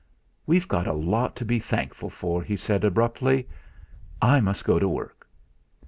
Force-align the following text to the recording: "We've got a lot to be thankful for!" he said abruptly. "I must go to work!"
"We've 0.47 0.67
got 0.67 0.87
a 0.87 0.93
lot 0.93 1.35
to 1.35 1.45
be 1.45 1.59
thankful 1.59 2.09
for!" 2.09 2.41
he 2.41 2.55
said 2.55 2.83
abruptly. 2.83 3.47
"I 4.19 4.39
must 4.41 4.65
go 4.65 4.79
to 4.79 4.89
work!" 4.89 5.29